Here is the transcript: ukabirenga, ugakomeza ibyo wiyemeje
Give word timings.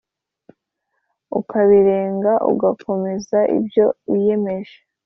ukabirenga, 1.39 2.33
ugakomeza 2.51 3.39
ibyo 3.57 3.85
wiyemeje 4.09 4.77